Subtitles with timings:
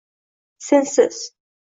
[0.67, 1.17] Sensiz.